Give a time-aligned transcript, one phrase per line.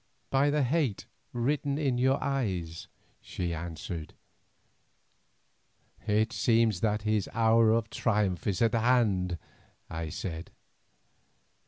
[0.31, 2.87] "By the hate written in your eyes,"
[3.21, 4.15] she answered.
[6.07, 9.37] "It seems that his hour of triumph is at hand,"
[9.91, 10.49] I said.